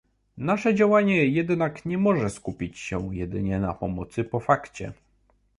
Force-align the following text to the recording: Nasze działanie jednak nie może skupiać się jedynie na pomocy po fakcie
Nasze 0.37 0.75
działanie 0.75 1.25
jednak 1.25 1.85
nie 1.85 1.97
może 1.97 2.29
skupiać 2.29 2.79
się 2.79 3.15
jedynie 3.15 3.59
na 3.59 3.73
pomocy 3.73 4.23
po 4.23 4.39
fakcie 4.39 4.93